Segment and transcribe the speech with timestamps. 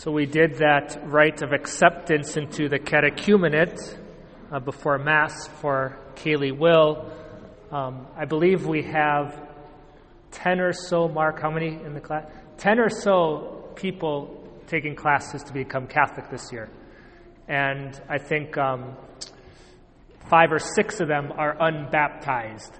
[0.00, 3.98] So we did that rite of acceptance into the catechumenate
[4.50, 7.12] uh, before Mass for Kaylee Will.
[7.70, 9.38] Um, I believe we have
[10.30, 12.24] 10 or so, Mark, how many in the class?
[12.56, 16.70] 10 or so people taking classes to become Catholic this year.
[17.46, 18.96] And I think um,
[20.30, 22.72] five or six of them are unbaptized.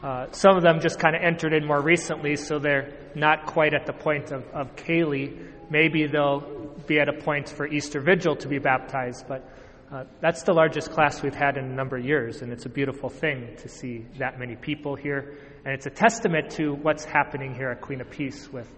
[0.00, 3.74] Uh, some of them just kind of entered in more recently, so they're not quite
[3.74, 5.46] at the point of, of Kaylee.
[5.70, 9.48] Maybe they'll be at a point for Easter Vigil to be baptized, but
[9.90, 12.68] uh, that's the largest class we've had in a number of years, and it's a
[12.68, 15.38] beautiful thing to see that many people here.
[15.64, 18.68] And it's a testament to what's happening here at Queen of Peace with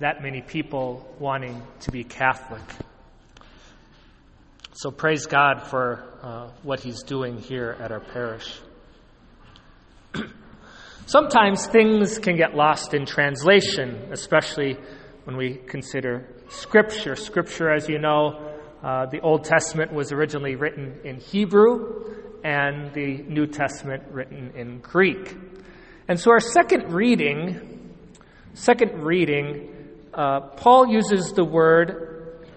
[0.00, 2.62] that many people wanting to be Catholic.
[4.72, 8.60] So praise God for uh, what He's doing here at our parish.
[11.06, 14.76] Sometimes things can get lost in translation, especially
[15.24, 17.14] when we consider Scripture.
[17.14, 22.04] Scripture, as you know, uh, the Old Testament was originally written in Hebrew
[22.42, 25.36] and the New Testament written in Greek.
[26.08, 27.94] And so our second reading,
[28.54, 29.72] second reading,
[30.12, 32.48] uh, Paul uses the word,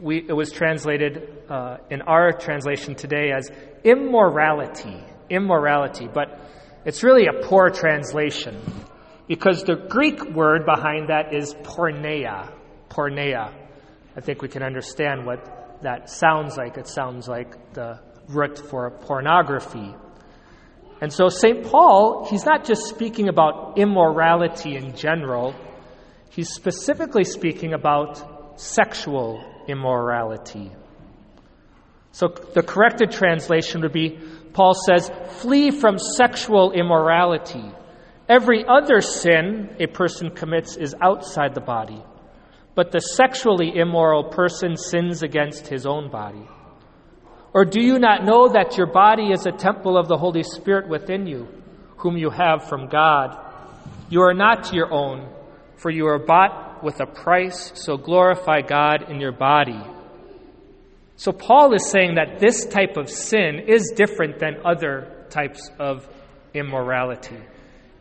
[0.00, 3.50] we, it was translated uh, in our translation today as
[3.84, 6.40] immorality, immorality, but
[6.86, 8.58] it's really a poor translation
[9.28, 12.50] because the Greek word behind that is porneia,
[12.92, 13.52] porneia.
[14.16, 16.76] I think we can understand what that sounds like.
[16.76, 17.98] It sounds like the
[18.28, 19.94] root for pornography.
[21.00, 21.64] And so St.
[21.66, 25.54] Paul, he's not just speaking about immorality in general,
[26.30, 30.70] he's specifically speaking about sexual immorality.
[32.12, 34.20] So the corrected translation would be
[34.52, 37.64] Paul says, flee from sexual immorality.
[38.28, 42.02] Every other sin a person commits is outside the body
[42.74, 46.48] but the sexually immoral person sins against his own body?
[47.54, 50.88] Or do you not know that your body is a temple of the Holy Spirit
[50.88, 51.48] within you,
[51.98, 53.38] whom you have from God?
[54.08, 55.28] You are not your own,
[55.76, 59.80] for you are bought with a price, so glorify God in your body.
[61.16, 66.08] So, Paul is saying that this type of sin is different than other types of
[66.54, 67.38] immorality.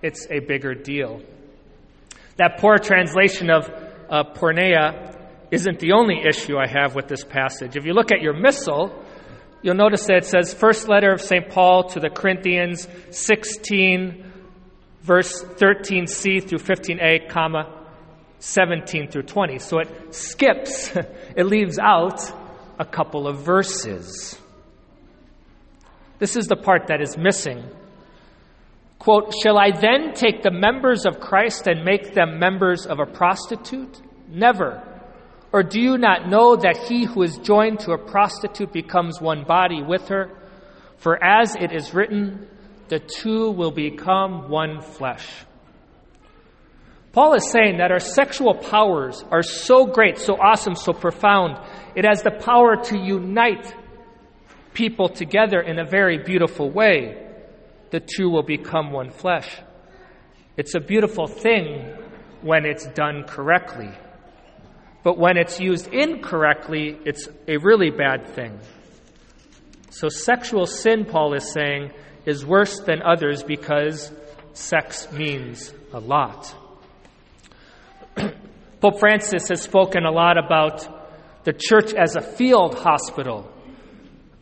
[0.02, 1.22] It's a bigger deal.
[2.38, 3.70] That poor translation of
[4.12, 5.18] uh, porneia
[5.50, 7.76] isn't the only issue I have with this passage.
[7.76, 8.94] If you look at your missal,
[9.62, 11.50] you'll notice that it says first letter of St.
[11.50, 14.32] Paul to the Corinthians 16,
[15.02, 17.80] verse 13c through 15a, comma
[18.40, 19.60] 17 through 20.
[19.60, 20.92] So it skips,
[21.36, 22.22] it leaves out
[22.78, 24.38] a couple of verses.
[26.20, 27.64] This is the part that is missing.
[29.02, 33.06] Quote, Shall I then take the members of Christ and make them members of a
[33.08, 34.00] prostitute?
[34.30, 34.84] Never.
[35.52, 39.44] Or do you not know that he who is joined to a prostitute becomes one
[39.44, 40.30] body with her?
[40.98, 42.48] For as it is written,
[42.90, 45.28] the two will become one flesh.
[47.12, 51.58] Paul is saying that our sexual powers are so great, so awesome, so profound.
[51.96, 53.74] It has the power to unite
[54.76, 57.31] people together in a very beautiful way
[57.92, 59.50] the two will become one flesh.
[60.58, 61.94] It's a beautiful thing
[62.42, 63.90] when it's done correctly.
[65.04, 68.60] But when it's used incorrectly, it's a really bad thing.
[69.90, 71.92] So, sexual sin, Paul is saying,
[72.26, 74.12] is worse than others because
[74.54, 76.54] sex means a lot.
[78.82, 83.52] Pope Francis has spoken a lot about the church as a field hospital,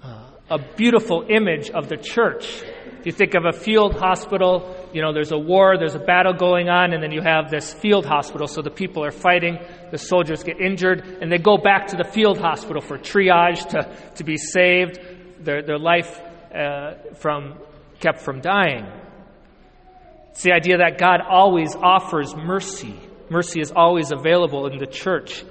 [0.03, 2.63] uh, a beautiful image of the church
[2.99, 6.33] if you think of a field hospital, you know, there's a war, there's a battle
[6.33, 8.45] going on, and then you have this field hospital.
[8.45, 9.57] So the people are fighting,
[9.89, 13.89] the soldiers get injured, and they go back to the field hospital for triage to,
[14.15, 14.99] to be saved,
[15.39, 16.19] their, their life
[16.53, 17.57] uh, from,
[18.01, 18.85] kept from dying.
[20.31, 22.99] It's the idea that God always offers mercy.
[23.29, 25.45] Mercy is always available in the church.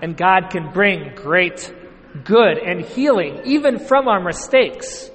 [0.00, 1.72] And God can bring great
[2.24, 5.10] good and healing, even from our mistakes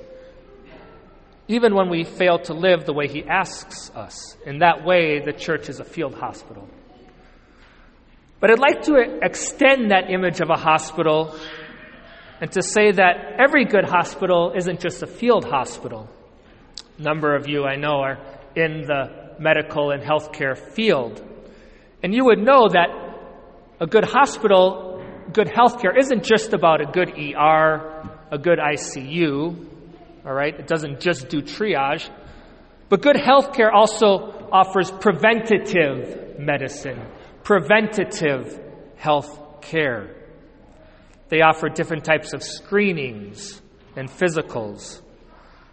[1.48, 4.36] even when we fail to live the way He asks us.
[4.46, 6.68] In that way, the church is a field hospital.
[8.40, 11.36] But I'd like to extend that image of a hospital
[12.40, 16.08] and to say that every good hospital isn't just a field hospital.
[17.00, 18.20] A number of you I know are
[18.56, 21.24] in the medical and healthcare field.
[22.04, 22.90] And you would know that
[23.80, 25.04] a good hospital,
[25.34, 29.66] good healthcare isn't just about a good ER, a good ICU,
[30.26, 30.54] all right?
[30.54, 32.10] It doesn't just do triage.
[32.90, 37.02] But good healthcare also offers preventative medicine,
[37.44, 38.60] preventative
[38.96, 40.16] health care.
[41.30, 43.62] They offer different types of screenings
[43.96, 45.02] and physicals.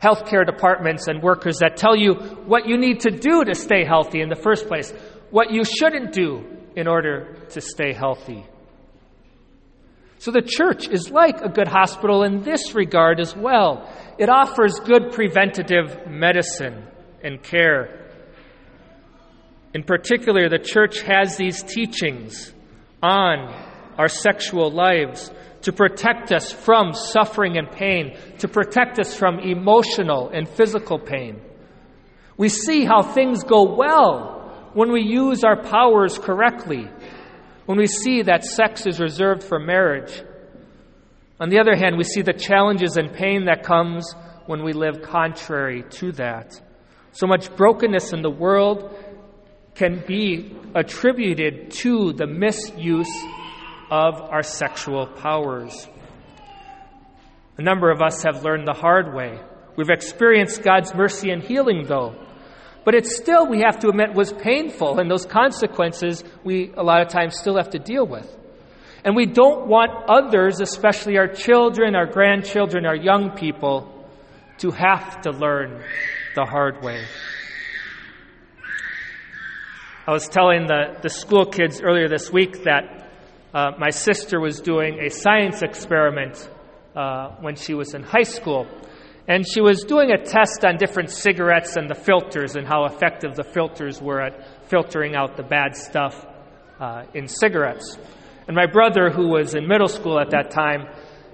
[0.02, 2.14] Healthcare departments and workers that tell you
[2.46, 4.92] what you need to do to stay healthy in the first place,
[5.30, 6.44] what you shouldn't do
[6.76, 8.44] in order to stay healthy.
[10.24, 13.86] So the church is like a good hospital in this regard as well.
[14.16, 16.82] It offers good preventative medicine
[17.22, 18.08] and care.
[19.74, 22.54] In particular, the church has these teachings
[23.02, 23.52] on
[23.98, 25.30] our sexual lives
[25.60, 31.38] to protect us from suffering and pain, to protect us from emotional and physical pain.
[32.38, 36.88] We see how things go well when we use our powers correctly,
[37.66, 40.22] when we see that sex is reserved for marriage.
[41.40, 44.14] On the other hand, we see the challenges and pain that comes
[44.46, 46.60] when we live contrary to that.
[47.12, 48.94] So much brokenness in the world
[49.74, 53.10] can be attributed to the misuse
[53.90, 55.88] of our sexual powers.
[57.56, 59.38] A number of us have learned the hard way.
[59.76, 62.14] We've experienced God's mercy and healing, though.
[62.84, 67.00] But it still, we have to admit, was painful, and those consequences we a lot
[67.00, 68.30] of times still have to deal with.
[69.04, 73.90] And we don't want others, especially our children, our grandchildren, our young people,
[74.58, 75.82] to have to learn
[76.34, 77.04] the hard way.
[80.06, 83.10] I was telling the, the school kids earlier this week that
[83.54, 86.48] uh, my sister was doing a science experiment
[86.94, 88.66] uh, when she was in high school.
[89.26, 93.34] And she was doing a test on different cigarettes and the filters and how effective
[93.34, 96.26] the filters were at filtering out the bad stuff
[96.78, 97.98] uh, in cigarettes.
[98.46, 100.86] And my brother, who was in middle school at that time,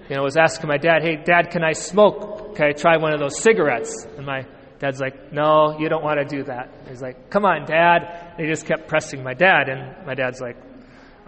[0.08, 2.56] you know, was asking my dad, "Hey, Dad, can I smoke?
[2.56, 4.46] Can I try one of those cigarettes?" And my
[4.80, 6.72] Dad's like, no, you don't want to do that.
[6.88, 8.32] He's like, come on, Dad.
[8.32, 9.68] And he just kept pressing my dad.
[9.68, 10.56] And my dad's like,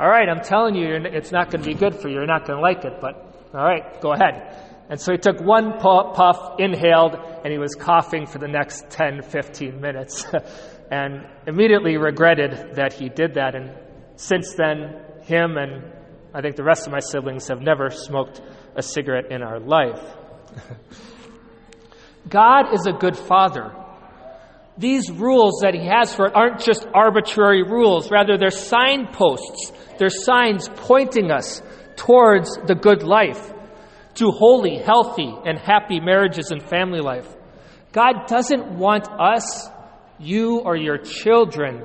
[0.00, 2.14] all right, I'm telling you, it's not going to be good for you.
[2.14, 3.14] You're not going to like it, but
[3.52, 4.71] all right, go ahead.
[4.88, 9.22] And so he took one puff, inhaled, and he was coughing for the next 10,
[9.22, 10.26] 15 minutes.
[10.90, 13.54] and immediately regretted that he did that.
[13.54, 13.72] And
[14.16, 15.84] since then, him and
[16.34, 18.40] I think the rest of my siblings have never smoked
[18.74, 20.00] a cigarette in our life.
[22.28, 23.74] God is a good father.
[24.78, 29.72] These rules that He has for it aren't just arbitrary rules, rather, they're signposts.
[29.98, 31.62] They're signs pointing us
[31.96, 33.51] towards the good life,
[34.14, 37.28] to holy, healthy, and happy marriages and family life.
[37.92, 39.68] God doesn't want us,
[40.18, 41.84] you, or your children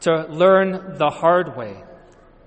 [0.00, 1.82] to learn the hard way.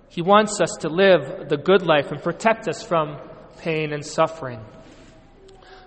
[0.10, 3.18] He wants us to live the good life and protect us from
[3.60, 4.60] pain and suffering.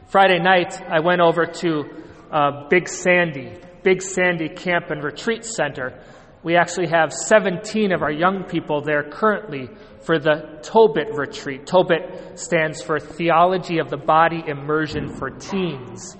[0.09, 1.85] Friday night, I went over to
[2.31, 3.53] uh, Big Sandy,
[3.83, 6.01] Big Sandy Camp and Retreat Center.
[6.45, 9.71] We actually have 17 of our young people there currently
[10.03, 11.67] for the Tobit retreat.
[11.67, 16.17] Tobit stands for Theology of the Body Immersion for Teens.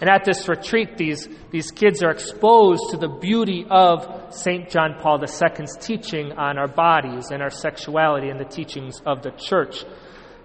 [0.00, 4.68] And at this retreat, these, these kids are exposed to the beauty of St.
[4.68, 9.30] John Paul II's teaching on our bodies and our sexuality and the teachings of the
[9.30, 9.84] church.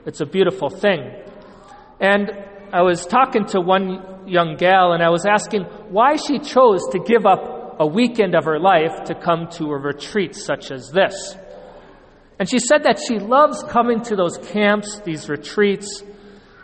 [0.05, 1.11] It's a beautiful thing.
[1.99, 2.31] And
[2.71, 6.99] I was talking to one young gal and I was asking why she chose to
[6.99, 11.35] give up a weekend of her life to come to a retreat such as this.
[12.39, 16.03] And she said that she loves coming to those camps, these retreats.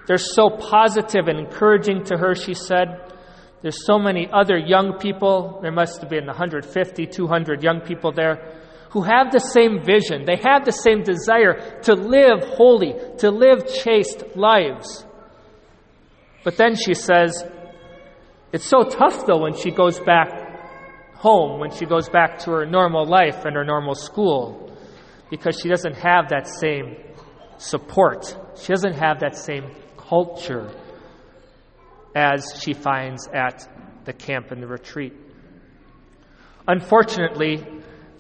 [0.08, 3.14] They're so positive and encouraging to her, she said.
[3.62, 8.58] There's so many other young people, there must have been 150, 200 young people there,
[8.92, 10.26] who have the same vision.
[10.26, 15.06] They have the same desire to live holy, to live chaste lives.
[16.44, 17.44] But then she says,
[18.52, 20.39] it's so tough though when she goes back
[21.20, 24.72] home, when she goes back to her normal life and her normal school,
[25.30, 26.96] because she doesn't have that same
[27.58, 28.36] support.
[28.60, 30.72] She doesn't have that same culture
[32.16, 33.68] as she finds at
[34.06, 35.14] the camp and the retreat.
[36.68, 37.64] Unfortunately,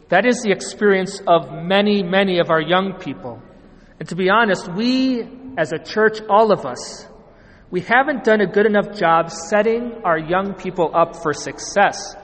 [0.09, 3.41] that is the experience of many, many of our young people.
[3.99, 5.23] And to be honest, we
[5.57, 7.07] as a church, all of us,
[7.71, 12.15] we haven't done a good enough job setting our young people up for success.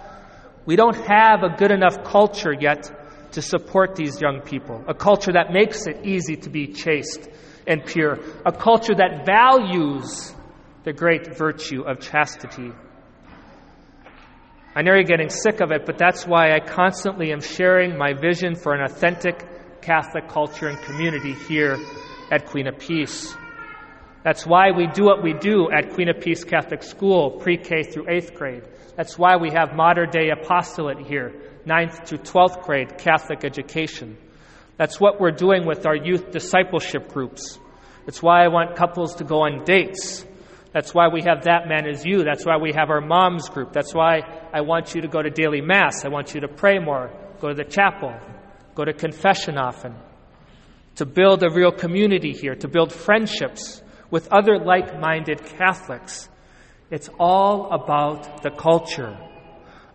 [0.65, 2.91] We don't have a good enough culture yet
[3.33, 7.29] to support these young people, a culture that makes it easy to be chaste
[7.67, 10.33] and pure, a culture that values
[10.83, 12.71] the great virtue of chastity.
[14.75, 18.13] I know you're getting sick of it, but that's why I constantly am sharing my
[18.13, 21.77] vision for an authentic Catholic culture and community here
[22.31, 23.35] at Queen of Peace.
[24.25, 27.83] That's why we do what we do at Queen of Peace Catholic School, pre K
[27.83, 28.63] through 8th grade.
[28.97, 31.31] That's why we have modern day apostolate here,
[31.63, 34.17] ninth to 12th grade Catholic education.
[34.77, 37.59] That's what we're doing with our youth discipleship groups.
[38.07, 40.25] It's why I want couples to go on dates.
[40.73, 42.23] That's why we have That Man Is You.
[42.23, 43.73] That's why we have our moms group.
[43.73, 46.03] That's why I want you to go to daily mass.
[46.03, 48.11] I want you to pray more, go to the chapel,
[48.73, 49.93] go to confession often.
[50.95, 53.83] To build a real community here, to build friendships
[54.15, 56.29] with other like minded Catholics.
[56.89, 59.13] It's all about the culture.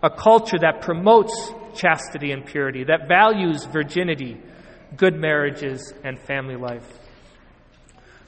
[0.03, 1.33] A culture that promotes
[1.75, 4.39] chastity and purity, that values virginity,
[4.95, 6.87] good marriages, and family life.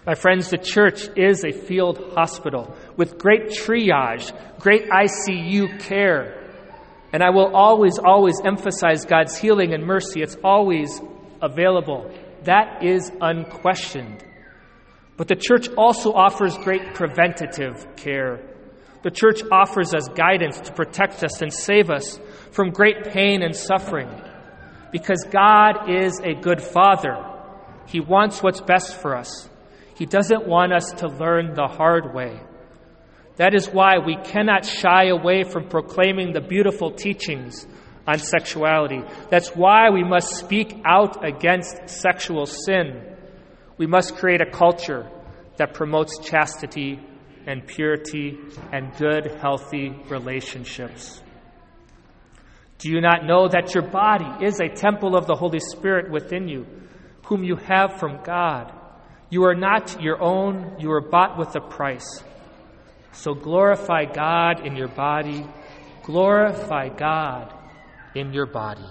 [0.06, 6.54] My friends, the church is a field hospital with great triage, great ICU care.
[7.12, 10.22] And I will always, always emphasize God's healing and mercy.
[10.22, 11.02] It's always
[11.42, 12.11] available.
[12.44, 14.25] That is unquestioned.
[15.22, 18.40] But the church also offers great preventative care.
[19.04, 22.18] The church offers us guidance to protect us and save us
[22.50, 24.08] from great pain and suffering.
[24.90, 27.24] Because God is a good Father.
[27.86, 29.48] He wants what's best for us.
[29.94, 32.40] He doesn't want us to learn the hard way.
[33.36, 37.64] That is why we cannot shy away from proclaiming the beautiful teachings
[38.08, 39.02] on sexuality.
[39.30, 43.12] That's why we must speak out against sexual sin.
[43.78, 45.08] We must create a culture
[45.56, 47.00] that promotes chastity
[47.46, 48.38] and purity
[48.72, 51.20] and good, healthy relationships.
[52.78, 56.48] Do you not know that your body is a temple of the Holy Spirit within
[56.48, 56.66] you,
[57.26, 58.72] whom you have from God?
[59.30, 62.22] You are not your own, you are bought with a price.
[63.12, 65.46] So glorify God in your body,
[66.02, 67.54] glorify God
[68.14, 68.84] in your body.